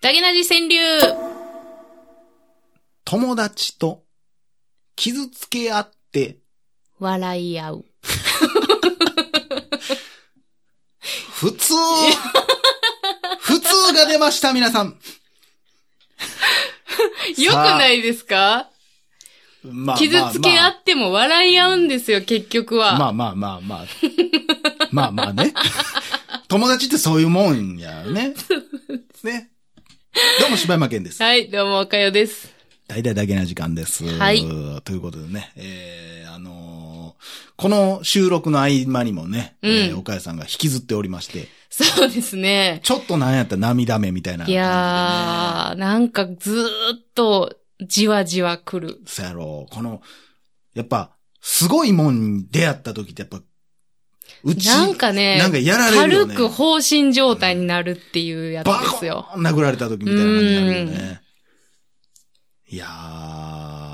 [0.00, 0.76] ダゲナジ川柳
[3.04, 4.02] 友達と
[4.96, 6.38] 傷つけ合って、
[6.98, 7.84] 笑い合う。
[11.34, 11.74] 普通
[13.40, 14.86] 普通が出ました、皆さん。
[17.38, 18.68] よくないですか？
[19.64, 22.98] まあ傷つけ合っても笑い合うんですよ、結局は。
[22.98, 23.86] まあまあまあまあ。
[24.92, 25.54] まあまあね。
[26.48, 28.34] 友達ってそういうもんやね。
[29.24, 29.50] ね。
[30.40, 31.22] どうも柴山健です。
[31.22, 32.52] はい、どうも、おかよです。
[32.88, 34.04] 大々だけな時間です。
[34.04, 34.42] はい
[34.84, 37.22] ということでね、えー、あのー
[37.56, 42.80] この収録の合間にもね、うんえー岡谷さんが引きずっておりまして、そうですね。
[42.82, 44.54] ちょっとなんやったら涙目みたいな感じい。
[44.56, 46.64] やー、なんかずー
[46.96, 49.00] っとじわじわ来る。
[49.06, 49.74] そうやろう。
[49.74, 50.02] この、
[50.74, 53.40] やっぱ、すごいもんに出会った時ってやっぱ、
[54.44, 56.34] うち、なんかね、なんかやられるよね。
[56.34, 59.26] 軽く放心状態になるっていうやつバですよ。
[59.32, 61.22] コーン殴られた時みたいな感じになるよね。
[62.68, 62.86] いや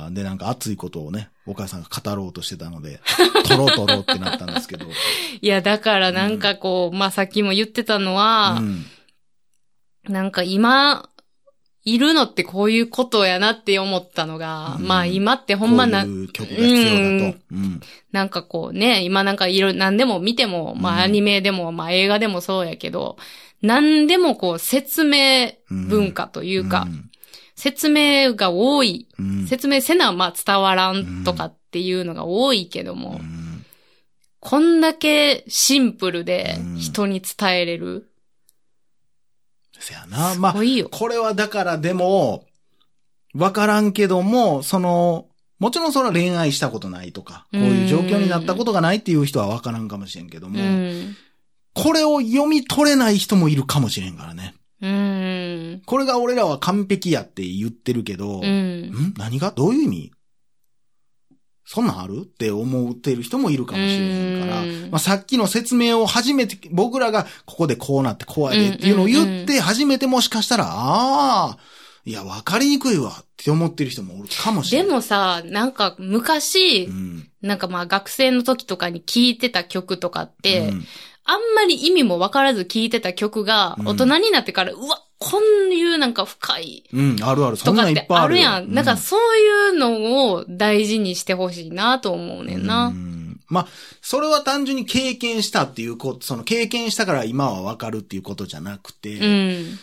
[0.09, 3.01] ー、で、なんか熱いことをね、岡谷さんが語ろうとしてたので、
[3.45, 4.87] 取ろう取ろうってなったんですけど。
[5.41, 8.87] いや、だからなんかこう、まあ、さっきも言ってたのはう、ん。
[10.09, 11.09] なんか今、
[11.95, 17.39] いるのってこういうことやなって思ったのが、うんまあ今ってほんまなこう、いう曲が必要だと。
[17.53, 17.81] うん。
[18.13, 23.17] なんかこうね、今なんかいろ、何でも見ても、まうんあアニメでも、まあ映画でもそうやけど、
[23.63, 26.87] 何でもこう説明文化というか、
[27.55, 29.09] 説明が多い。
[29.19, 33.49] うん、説明せな、まあ伝わらんとかっていうのが多いけども、うん
[34.41, 38.09] こんだけシンプルでうん人に伝えれる。
[39.81, 40.35] せやな。
[40.37, 40.55] まあ。
[40.91, 42.45] これはだからでも、
[43.35, 45.27] わからんけども、その、
[45.59, 51.17] もちろんそれは恋愛したことないとか、こういう状況になったことがないっていう人はわからんかもしれんけどうも、ん。
[51.75, 54.55] これを読み取れない人もいるかもしれんからね。
[54.81, 55.83] うん。
[55.85, 58.83] これが俺らは完璧やって言ってるけど、うん。
[58.85, 59.15] ん？
[59.17, 59.51] 何が？
[59.51, 60.13] どういう意味？
[61.71, 62.23] そんなんある？
[62.23, 64.91] って思ってる人もいるかもしれへんから、うん。
[64.91, 71.59] まあ、さっきの説明を初めて、僕らがここでこうなってこうやでっていうのを言って、初めてもしかしたら、ああ、
[72.07, 74.97] いや、わかりにくいわって思ってる人もおるかもしれでない。
[74.97, 80.85] もさ、なんか昔、うん、なんかまあ学生の時とかに聴いてた曲とかって、うん。
[81.25, 83.89] あんまり意味もわからず聴いてた曲が、うん。
[83.89, 87.57] 大人になってから、うわ、こういうなんか深いうん、あるある。
[87.57, 88.51] そんなんいってぱいあるよ。
[88.51, 88.75] あるやん。
[88.75, 92.89] なんかそういうのを大事にしてほしいなと思うねんうな。
[92.89, 93.67] んまあ、
[94.01, 99.79] それは単純に経験したっていうこと、その経験したから今はわかるっていうことじゃなくて、うん。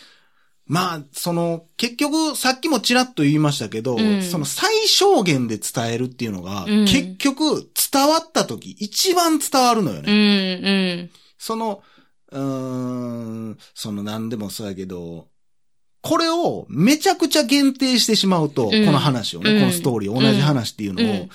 [0.66, 10.60] まあ、その、結局、さっきもちらっと言いましたけど、うんその最小限で伝えるっていうのが、うん結局、伝わった時、一番伝わるのようん、ね。
[10.62, 11.10] うん。
[11.38, 11.82] その、
[12.32, 15.28] うーん、その何でもそうやけど、
[16.02, 18.86] これをめちゃくちゃ限定してしまうと、うん。
[18.86, 19.60] この話をね、うん。
[19.60, 21.28] このストーリー、同じ話っていうのを、うん。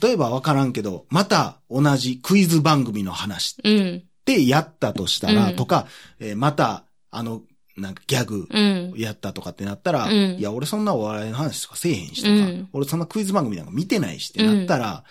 [0.00, 4.04] 例えばわからんけど、また同じクイズ番組の話うん。
[4.24, 5.56] でやったとしたら、うん。
[5.56, 5.86] とか、
[6.20, 7.42] えーまた、あの、
[7.76, 8.94] なんかギャグ、うん。
[8.96, 10.12] やったとかってなったら、うん。
[10.38, 12.68] いや、俺そんなお笑いの話とかせえへんしとか、うん。
[12.72, 15.04] 俺そんなクイズ番組なんか見てないしってなったら、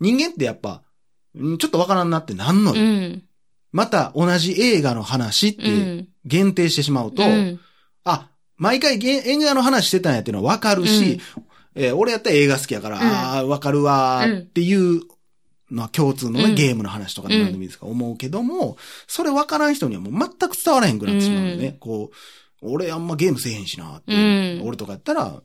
[0.00, 0.82] 人間ってやっぱ、
[1.38, 3.20] んちょっとわからんなってなんのよ。
[3.72, 3.78] うん。
[3.78, 6.08] また同じ映画の話っうてん。
[6.24, 7.60] 限定してしまうと、うん。
[8.04, 11.20] あ、毎回げ映画の話してたんやっていうのはわかるし、
[11.74, 13.02] えー俺やったら映画好きやから、うん。
[13.04, 15.02] ああ、わかるわーっていう
[15.70, 16.54] のは共通のね、うん。
[16.54, 18.76] ゲームの話とかで何でもいいですか、思うけども、
[19.06, 21.76] それわからん人にはもう全く伝わらへんくなってしまうのね。
[21.78, 22.16] こう、
[22.72, 24.66] 俺あんまゲームせえへんしなって、うん。
[24.66, 25.40] 俺とかやったら、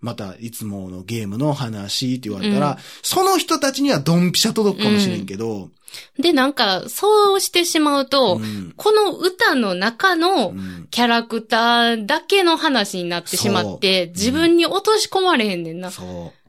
[0.00, 2.76] またいつものゲームの話って言われたら、うん。
[3.02, 5.70] その人たちにはドンピシャ届くかもしれんけど、
[6.18, 8.72] で、なんか、そうしてしまうと、うん。
[8.76, 10.88] この歌の中のうん。
[10.90, 14.14] キャラクターだけの話になってしまって、そう。
[14.14, 15.90] 自分に落とし込まれへんねんな。
[15.90, 16.40] そう。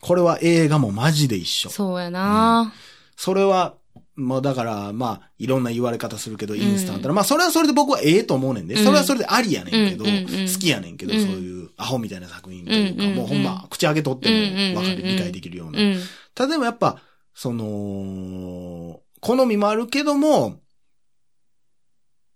[0.00, 1.70] これは映画もマジで一緒。
[1.70, 2.72] そうやな、
[3.16, 3.74] それは、
[4.16, 8.84] もうだから、まあ、いろんな言われ方するけど、インスタントな、まあ、それはそれで僕はええと思うねんで、うん。
[8.84, 10.28] それはそれでありやねんけど、うんうんうん。
[10.52, 11.20] 好きやねんけど、うん。
[11.20, 14.28] そういうアホみたいな作品というか、もうほんま、口開けとって
[14.74, 15.80] も分かる、理解できるような。
[15.80, 16.00] うん。
[16.34, 17.00] ただでもやっぱ、
[17.34, 20.60] その、好みもあるけども、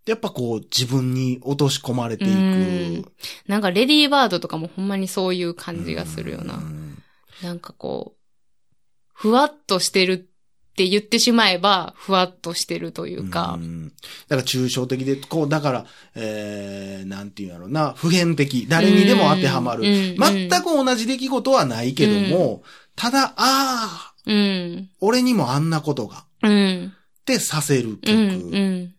[0.07, 2.33] やっぱこう、自分に落とし込まれていく。
[2.33, 3.13] うん
[3.47, 6.55] なんか、レディーバードとかもほんまにそういう感じがするよな。
[6.55, 7.03] うん
[7.43, 8.19] なんかこう、
[9.13, 10.29] ふわっとしてる
[10.79, 13.89] って言ってしまえば、ふわっとしてるというかう、ん
[14.29, 19.83] だから抽象的で、こう、だから、えー、なんていうんやろうな、普遍的、誰にでも当てはまる。
[19.83, 22.63] うん全く同じ出来事はないけども、
[22.95, 24.89] ただ、ああ、うん。
[25.01, 26.93] 俺にもあんなことが、っうん。
[27.21, 28.13] ってさせる曲。
[28.13, 28.21] うん。
[28.21, 28.95] うん。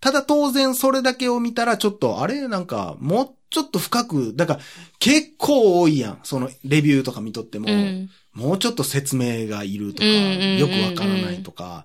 [0.00, 2.48] ただ当然それだけを見たらちょっと、あれ？
[2.48, 4.60] なんか、もうちょっと深く、だから
[4.98, 6.18] 結構多いやん。
[6.22, 8.10] そのレビューとか見とっても、うん。
[8.32, 11.84] もうちょっと説明がいるとか、うんうんうんうんよくわからないとか。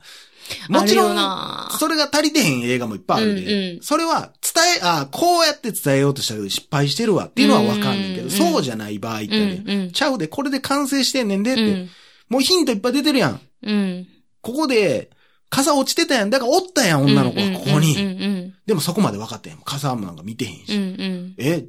[0.69, 11.89] もちろん、なそれが足りてへん映画もいっぱいあるで、うんうんそれは伝え、あこうやって伝えようとしたけど失敗してるわっていうのはわかんねんけど、うんうんそうじゃない場合ってね、うんうんちゃうで、これで完成してんねんでって、うん。
[12.29, 13.41] もうヒントいっぱい出てるやん。
[13.63, 14.07] うん。
[14.41, 15.09] ここで、
[15.49, 16.29] 傘落ちてたやん。
[16.29, 17.95] だからおったやん、女の子がここに。
[17.95, 19.57] うんうんでもそこまで分かってへん。
[19.63, 20.75] 傘もなんか見てへんし。
[20.75, 20.81] うん。
[20.81, 21.35] うんうん。
[21.37, 21.65] え、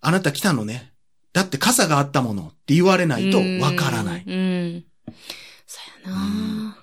[0.00, 0.92] あなた来たのね。
[1.32, 4.24] だって傘があったものって言われないと分からない。
[4.26, 4.34] うん。
[4.34, 4.84] うん。
[5.66, 6.78] そうやな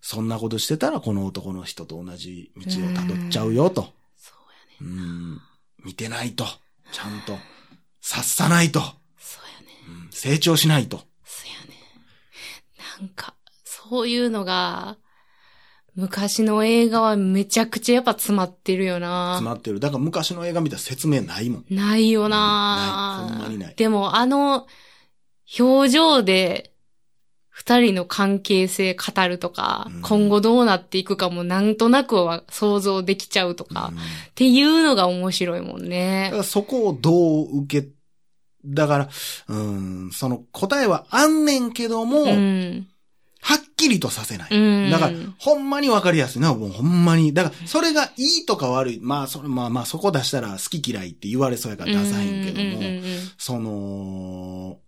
[0.00, 3.92] そんなことしてたらこの男の人と同じ道を辿っちゃうよと。
[4.16, 4.32] そ
[4.80, 4.96] うやね。
[4.98, 5.40] うん。
[5.84, 6.46] 見てないと。
[6.92, 7.36] ちゃんと。
[8.00, 8.80] 察さないと。
[8.80, 8.88] そう
[9.54, 10.04] やね。
[10.04, 10.98] うん成長しないと。
[11.24, 11.76] そうやね。
[13.00, 14.96] なんか、そういうのが、
[16.00, 19.34] 昔の映画はめちゃくちゃやっぱ詰まってるよな。
[19.34, 19.80] 詰まってる。
[19.80, 21.64] だから昔の映画見たら説明ないもん。
[21.68, 23.26] ないよな。
[23.28, 23.34] ない。
[23.34, 23.74] ほんまにない。
[23.76, 24.66] でもあの、
[25.58, 26.72] 表情で、
[27.50, 30.00] 二人の関係性語るとか、うん。
[30.00, 33.98] 今後どうなっていくかもなんとなくは想像できちゃうとか、うん。
[33.98, 34.00] っ
[34.34, 37.88] ていうのが面白いもんだねそこをどう受け、
[38.64, 39.08] だから、
[39.48, 42.89] うん、その答えはあんねんけども、うん。
[43.40, 44.54] はっきりとさせない。
[44.54, 44.90] うん。
[44.90, 47.32] だから、ほんまにわかりやすいな、もうほんまに。
[47.32, 49.00] だから、それがいいとか悪い。
[49.00, 53.02] まあ、それ、まあまあ、そこ出したら好き嫌いって言われそうやから出さへんけども、
[53.38, 54.78] その、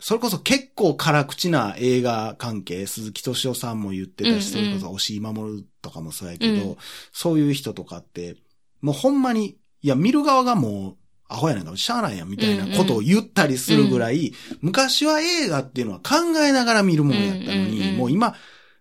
[0.00, 6.76] それこそ結構辛口な映画関係、鈴木敏夫さんも言ってたし、それこそ押井守とかもそうやけど、うん
[7.12, 8.36] そういう人とかって、
[8.80, 10.96] もうほんまに、いや、見る側がもう、
[11.30, 18.34] アホやねんから、しゃあないやん、みたいなことを言ったりするぐらい、昔は映画っていうのは考えながら見るものやったのに、もう今、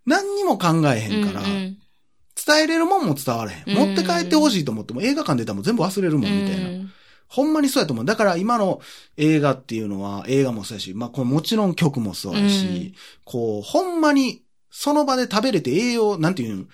[0.06, 3.76] 何にも考えへんから、伝えれるもんも伝われへん。
[3.76, 6.70] 持って帰ってほしいと思っても映画館出たらもう全部忘れるもん、みたいな。
[6.70, 6.92] うん
[7.30, 8.06] ほんまにそうやと思う。
[8.06, 8.82] だから今の
[9.16, 12.94] 映画っていうのは、映画もそうやし、まあこれもちろん曲もそうやし、うん
[13.24, 14.42] こう、ほんまに
[14.72, 16.68] その場で食べれて栄養、なんていうん、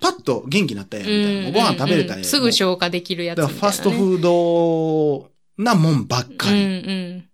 [0.00, 1.42] パッと元気になったやん、みたいな。
[1.42, 2.24] もうご飯食べれたやん。
[2.24, 6.60] すぐ消化できるやつファストフードなもんばっかうんり。
[6.60, 7.28] うん。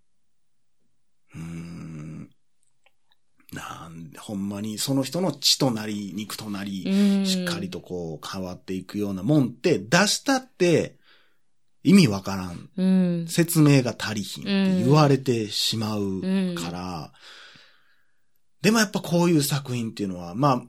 [1.34, 2.30] うーん。
[3.52, 10.96] なんで、ほんまにその人の血となり、肉となり、うんしっかりとこう変わっていくようなもんって出したって
[11.82, 12.70] 意味わからん。
[12.76, 12.84] う
[13.24, 13.28] ん。
[13.28, 17.12] 説明が足りひんって言われてしまうから、
[18.62, 20.62] でもやっぱこういう作品っていうのは、まあ、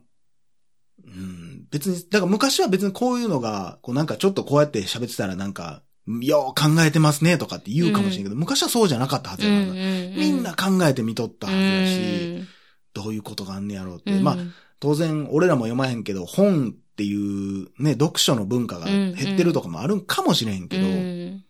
[1.04, 5.84] うん、別に、だから昔は別にこういうのが、こうなんかちょっとこうやって喋ってたらなんか、
[6.22, 12.48] よう考えてますねとかって言うかもしれんけど、昔はそうじゃなかったはずやからな、みんな考えてみとったはずやし、
[12.94, 14.12] どういうことがあんねやろうって。
[14.20, 14.38] まあ、
[14.80, 21.42] 当然、俺らも読まへんけど、本っていうね、読書の文化が減ってるとかもあるんかもしれんけど、うん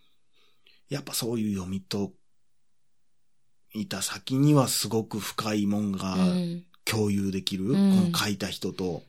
[0.89, 2.11] やっぱそういう読みと、
[3.73, 6.63] いた先にはすごく深いもんがうん。
[6.85, 7.73] 共有できる、うん。
[7.73, 9.01] この書いた人と、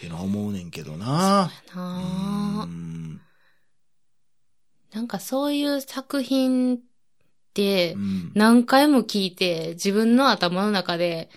[0.00, 1.06] っていうのは思うねんけどな。
[1.06, 1.52] な。
[1.74, 3.20] あうん。
[4.94, 6.80] なんかそういう作品っ
[7.52, 8.32] てうん。
[8.34, 11.28] 何回も聞いて自分の頭の中で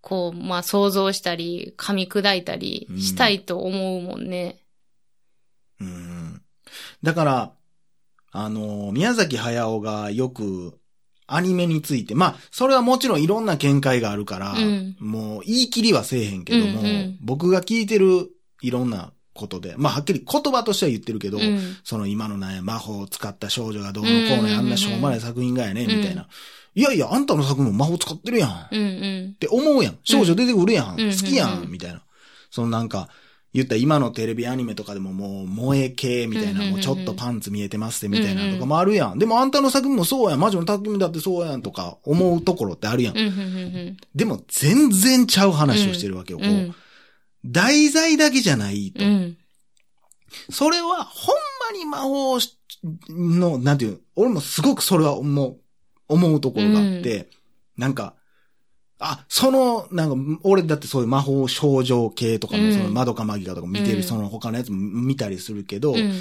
[0.00, 4.64] こう、まあ想像したり噛み砕いたりしたいと思うもんね。
[5.78, 6.42] うん。
[7.02, 7.52] だから、
[8.30, 10.80] あの、宮崎駿がよく
[11.34, 18.30] アニメについて、まあ、それはもちろんいろんな見解があるから、うんもう言い切りはせえへんけども、うんうん僕が聞いてる
[18.62, 26.28] いろんなことで、まあ、はっきり言葉としては言ってるけど、うんその今のね、魔法を使った少女がどうのこうのや、うんあんなしょうもない作品がやね、うんみたいな。
[26.76, 28.50] いやいや、あんたの作品も魔法使ってるやん。
[28.50, 29.34] っうんうん。
[29.38, 29.98] て思うやん。
[30.02, 30.96] 少女出てくるやん。
[30.98, 32.02] うん好きやん、みたいな。
[32.50, 33.08] そのなんか、
[33.54, 39.18] 言ったら今のテレビアニメとかでももう萌え系みたいな、もうちょっとパンツ見えてますってみたいなのとかもあるやん。
[39.18, 40.40] でもあんたの作品もそうやん。
[40.40, 43.96] 魔女の作品だってそうやんとか思うところってあるやん。
[44.14, 46.40] でも全然ちゃう話をしてるわけよ。
[46.40, 46.74] こううん。
[47.44, 49.04] 題材だけじゃないと。
[49.04, 49.36] うん。
[50.50, 51.36] それは、ほん
[51.72, 52.38] まに魔法
[53.08, 55.58] の、なんていう、俺もすごくそれは思う、
[56.08, 57.28] 思うところがあって、
[57.76, 58.14] なんか、
[59.06, 62.72] あ、その、なんか、俺だってそういう魔法少女系とかも、うん。
[62.72, 64.02] その窓かマギカとか見てる、うん。
[64.02, 66.12] その他のやつも見たりするけど、うん。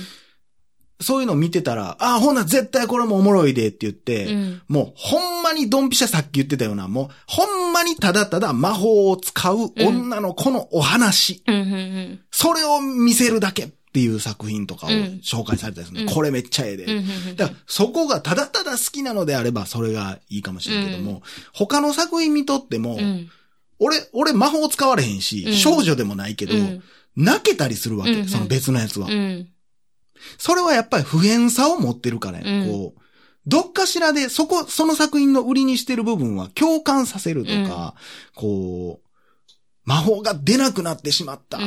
[1.01, 4.61] そういうの見てたら、あ、ほんなら絶対これもおもろいでって言って、うん。
[4.67, 11.43] もうほんまにドンピシャさっき言ってたような、もうほんまにただただ魔法を使う女の子のお話。
[12.31, 16.85] それを見せるだけっていう作品とかをうん紹介されたりするの、うんこれめっちゃええで。
[16.85, 17.35] うん。
[17.35, 21.21] だから、そこがただただ好きなのであれば、それがいいかもしれんけども、
[21.53, 23.29] 他の作品見とっても、うん。
[23.77, 26.83] 俺、俺魔法使われへんし、うん少女でもないけど、うん
[27.15, 29.07] 泣けたりするわけ、その別のやつは。
[29.07, 29.47] うん。
[30.39, 33.01] それはやっぱり普遍さを持ってるからや、うんこう、
[33.45, 37.93] どっかしらで、そこ、その作品の売りにしてる部分は共感させるとか、
[38.33, 39.09] こう、
[39.85, 41.59] 魔法が出なくなってしまった。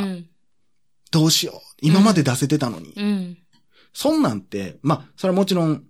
[1.12, 1.20] うん。
[1.20, 1.68] どうしよう。
[1.80, 2.92] 今まで出せてたのに。
[2.96, 3.38] うん。
[3.92, 5.84] そんなんって、まあ、それはもちろん、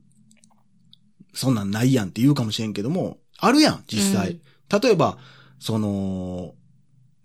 [1.34, 4.40] そんなんないやんって言うかもしれんけども、あるやん、実際。
[4.82, 5.18] 例えば、
[5.58, 6.54] その、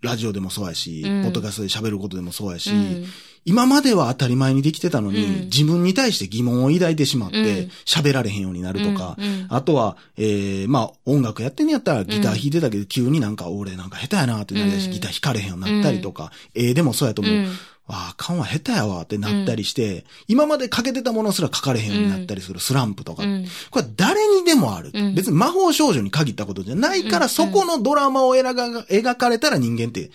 [0.02, 3.04] ラジオでもそうやし、うんポッドキャストで喋ることでもそうやし、うん
[3.44, 7.44] 今までは当たり前にできてたのに、うん自分に対して疑問を抱いてしまっうてん、
[7.86, 17.46] 喋、られへんようになるとか、うんうんあとは、ええまあ、音楽やってんやったらギター弾いてたけど、急になんか俺なんか下手やなってなりだし、うんギター弾かれへんようになったりとか、ええでもそうやと思う。
[17.88, 23.24] うんああ、かんは下手やわってなったりして、今までかけてたものすら書かれへんようになったりするスランプとか。
[23.24, 24.90] うんこれ誰にでもある。
[24.94, 30.10] うん別に魔法少女に限ったことじゃないから、うんそこのドラマを描か描かれたら人間って、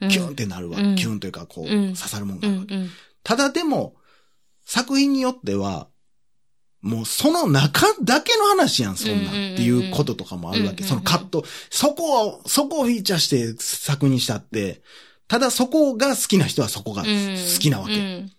[0.00, 0.78] うんキュンってなるわ。
[0.78, 2.74] うんキュンというか、こう、うん刺さるもんがあるわけ。
[2.74, 2.90] うんうん
[3.24, 3.96] ただでも、
[4.64, 5.88] 作品によっては、
[6.80, 9.34] もうその中だけの話やん、そんなん。
[9.34, 10.76] うんうんうんうんっていうこととかもあるわけ。
[10.76, 14.82] うんうんうんそのカット、そこを、そこをフィーチャーして作品にしたって、
[15.28, 17.94] ただそこが好きな人はそこが好きなわけ。
[17.94, 18.32] うん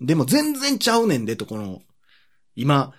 [0.00, 1.82] でも全然ちゃうねんでと、この、
[2.54, 2.92] 今、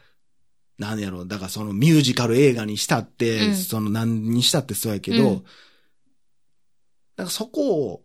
[0.78, 5.44] なんやろ、だからそのミュージカル映画にしたって、うんその何にしたってそうやけど、うん
[7.16, 8.02] だからそこを、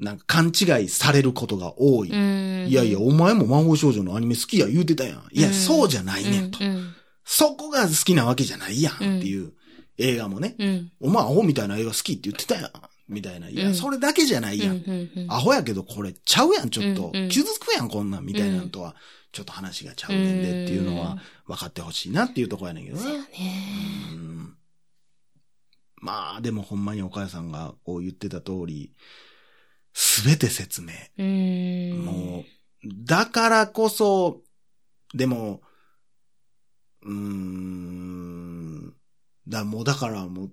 [0.00, 2.10] なんか勘違いされることが多い。
[2.10, 5.22] うんいやいや、お前も魔法少女のアニメ好きや言うてたやん。
[5.30, 6.58] いや、うんそうじゃないねんと。
[6.64, 6.92] うん
[7.24, 9.52] そこが好きなわけじゃないやんっていう
[9.98, 10.56] 映画もね。
[10.58, 12.70] うんお前アホみたいな映画好きって言ってたやん。
[13.08, 13.48] みたいな。
[13.48, 14.82] いや、うんそれだけじゃないやん。
[15.28, 17.12] アホやけどこれちゃうやん、ちょっと。
[17.28, 18.96] 傷つくやん、こんなん、みたいなのとは、
[19.32, 23.28] ちょっと話がちゃうねんでっていうのは分かってほしいなっていうところやねんけどそうやね。
[23.38, 24.10] ね。
[24.12, 24.56] うん
[25.98, 28.92] まあ、でもほんまに岡谷さんがこう言ってた通り、
[29.92, 30.92] すべて説明。
[31.18, 32.04] うん。
[32.04, 32.44] もう、
[33.04, 34.42] だからこそ、
[35.14, 35.62] でも、
[37.02, 38.94] うーん、
[39.48, 40.52] だ、もうだからもう、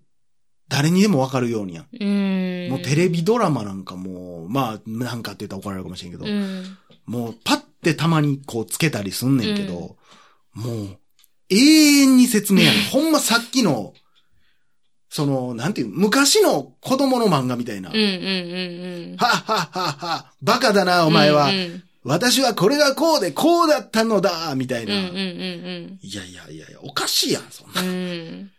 [0.74, 1.88] 誰にでもわかるようにやん。
[1.92, 2.70] うん。
[2.72, 6.78] もうテレビドラマなんかもう、まあ、なんかって言ったら怒られるかもしれんけど、うん。
[7.06, 9.98] もうパッてたまにこうつけたりすんねんけど、
[10.56, 10.98] もう、
[11.50, 12.84] 永遠に説明やねん。
[12.90, 13.94] ほんまさっきの、
[15.10, 17.92] その、なんていう、昔の子供の漫画みたいな。
[17.92, 18.10] うんうんうん
[19.12, 19.18] うん。
[19.18, 21.50] はっはっはっは、バカだな、お前は。
[21.50, 24.94] うんうん私はこれがこうでこうだったのだ、みたいな。
[24.94, 27.82] うんうんうんいやいやいやいや、おかしいやん、そんな。
[27.82, 28.52] うん。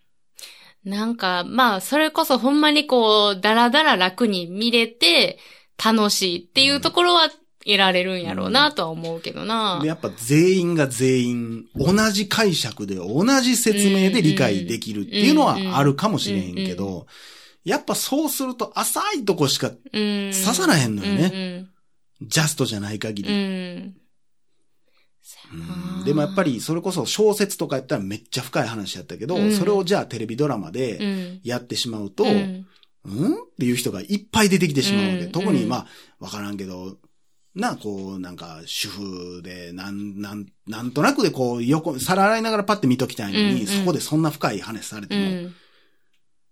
[0.84, 0.92] うん。
[0.92, 5.38] なんか、まあ、それこそほんまにこう、だらだら楽に見れて、
[5.82, 7.30] 楽しいっていうところは
[7.64, 9.80] 得られるんやろうなとは思うけどな。
[9.82, 17.06] で、やっぱ全員が全員、同じ解釈で同じ説明で理解できるっていうのはあるかもしれへんけうんど、
[17.64, 20.30] やっぱそうすると浅いとこしかうん。
[20.32, 21.30] 刺さらへんのよね。
[21.30, 21.66] ね。
[22.22, 23.94] ジャストじゃない限うん。
[23.94, 24.03] り。
[25.52, 25.60] うん。
[25.98, 29.52] うんでもやっぱりそれこそ小説とかやったらめっちゃ深い話やったけど、うん。
[29.52, 32.66] それをじゃあテレビドラマうでん、やってしまうと、ううん
[33.06, 35.24] んっていう人がいっぱい出てきてしまうわけ。
[35.24, 35.32] うん。
[35.32, 35.68] 特にうん。
[35.68, 35.86] まあ、
[36.20, 36.98] わからんけど、
[37.54, 45.54] な、こう、なんか、主婦で、なん、なん、なんとなくでこう、横、皿洗いながらパッて見ときたいのに、そこでそんな深い話されても、うん。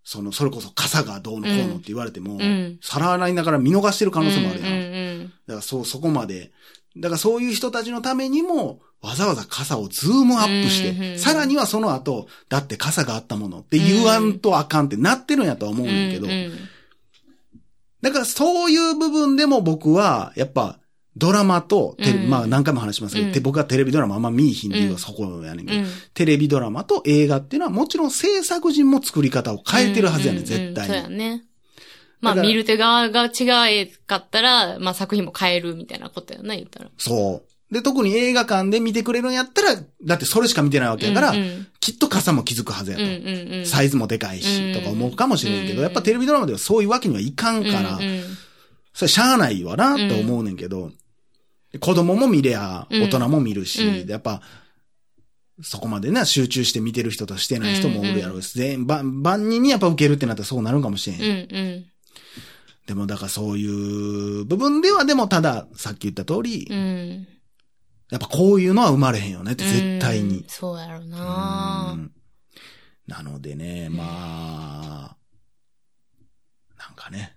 [0.04, 5.24] その、それこそ傘がどうのこうのって言われても、うん皿洗いながら見逃してる可能性もあるやん。
[5.26, 6.52] だからそう、そこまで。
[6.96, 16.08] だからそういう人たちのためにも、わざわざ傘をズームアップして、さらにはその後、だって傘があったものって言わんとあかんってなってるんやとは思ううんん。
[16.08, 16.28] だけど、
[18.00, 20.78] だからそういう部分でも僕は、やっぱ、
[21.16, 31.16] ドラマとうんまあ何回も話しますけど、うんて僕はテレビドラマあんま見いひんっていうのうんはそこやねんけど、うんテレビドラマと映画っていうのはもちろん制作陣も作り方を変えてるはずやねん、うん絶対そうやに。
[31.16, 31.44] ね。
[32.20, 36.90] まあ、見る手側が違えかったら、まあ作品も変えるみたいなことやな、言ったら。
[36.96, 37.74] そう。
[37.74, 43.02] で、特に映画館で見てくれるんやったら、だってそれしか見てないわけやから、うんうんきっと傘も気づくはずやと。
[43.02, 43.66] うんうんうん。
[43.66, 48.22] サイズもでかいし、とか思うかもしれんけど、うんやっぱテレビドラマではそういうわけにはいかんから、うんうん
[48.94, 50.92] それしゃあないわな、と思うねんけど、
[51.78, 54.42] 子供も見れや、うん大人も見るし、うんでやっぱ、
[55.62, 61.20] そこまでな、集中して見てる人としてない人もおるやろうし、全員、万万人にやっぱ受けるってなったらそうなるんかもしれん。
[61.20, 61.86] うんうん。
[62.86, 67.28] でも、だからそういう部分では、でもただ、さっき言った通り、うん。
[68.10, 70.44] やっぱこういうのは生まれへんよねって、絶対うんに。
[70.48, 71.94] そうやろううな。
[71.96, 72.12] ん
[73.06, 75.16] なのでね、まあ、
[76.78, 77.34] なんかね、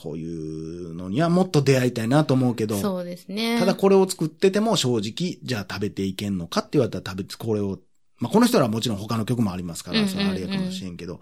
[0.00, 3.58] こういうのにはもっと出会いたいなと思うけど、そうですね。
[3.58, 7.80] ただこれを作ってても正直、じゃあ食べていけんのかって言われたら食べ、これを、
[8.18, 11.20] まあこの人らはもちろん他の曲もありますから、うんうんうんそれあれやかもしれんけど、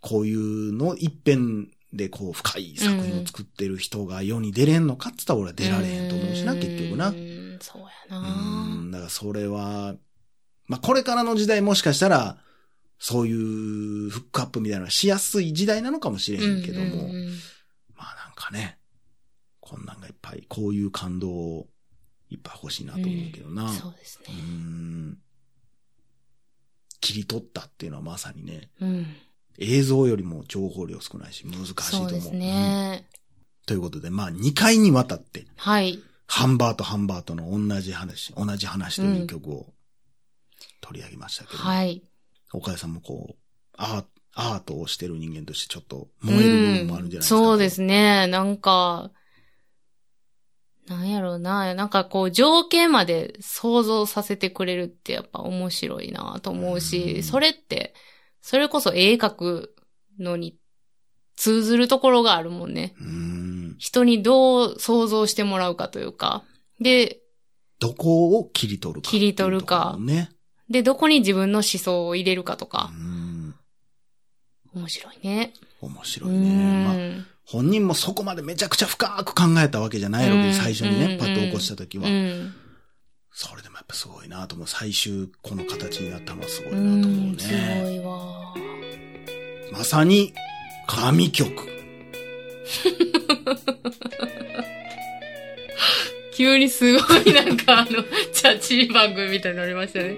[0.00, 7.08] こういうの一遍でこう深い作品を作ってる人が世に出れんのかって言ったら俺は出られへんと思うしな、結局な。
[7.08, 8.64] うん、そうやうな。
[8.66, 9.96] ん、だからそれは、
[10.68, 12.38] まあこれからの時代もしかしたら、
[13.00, 17.32] そういうフックアップみたいなのがしやすい時代なのかもしれへんけども、うんうんうん
[18.34, 18.78] かね、
[19.60, 21.66] こんなんがいっぱい、こういう感動を
[22.30, 23.68] いっぱい欲しいなと思うけどな。
[23.72, 24.34] そうですね。
[24.38, 25.18] うん
[27.00, 29.06] 切り取ったっていうのはまさにね、うん。
[29.58, 32.10] 映像よりも情報量少ないし難しいと思う。
[32.10, 33.04] そうですね。
[33.08, 33.14] うん
[33.66, 35.98] ということで、まあ2回にわたって、はい。
[36.26, 39.72] ハンバートハンバートの同じ話、同じ話という曲を
[40.80, 42.02] 取り上げましたけど、はい。
[42.52, 43.36] 岡谷さんもこう、
[43.76, 47.36] アーアートをしてる人間としてちょっと燃える部分もあるんじゃないですか。
[47.36, 48.26] うんそうですね。
[48.26, 49.10] なんか、
[50.88, 51.74] なんやろうな。
[51.74, 57.94] なんかこう、情景まで想像させてくれるってやっぱ面白いなと思うし、うんそれって、
[58.42, 59.74] それこそ絵描く
[60.18, 60.58] のに
[61.36, 62.94] 通ずるところがあるもんね。
[63.00, 63.76] うーん。
[63.78, 66.44] 人にどう想像してもらうかというか。
[66.80, 67.20] で、
[67.80, 69.08] どこを切り取るか。
[69.08, 70.30] 切り取るかね。
[70.68, 72.90] で、どこに自分の思想を入れるかとうか。
[72.94, 73.33] ん。
[74.74, 75.52] 面白いね。
[75.80, 76.84] 面白ういね。
[76.84, 77.26] まあん。
[77.46, 82.08] 本人もそこまでめちゃくちゃ深く考えたわけじゃないので、うん最初にね、うんパッと起こした時は。
[82.08, 82.54] うん。
[83.32, 84.66] それでもやっぱすごいなと思う。
[84.66, 87.82] 最終この形になったのはすごいなうと思うんすね。
[87.84, 88.54] ごいわ。
[89.72, 90.32] まさに、
[90.86, 91.52] 神曲。
[96.34, 100.16] 急にすごいなんかあの、チャチー番組みたいになりましたね。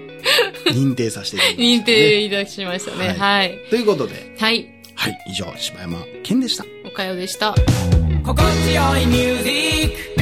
[0.65, 3.07] 認定させていただきました、認定いたしましたね。
[3.09, 3.59] はいはい。
[3.69, 4.67] ということで、はい。
[4.95, 6.65] はい、以上、柴山健でした。
[6.83, 7.53] おかよでした。
[8.25, 9.49] 心地よいミュージ
[9.93, 10.16] ック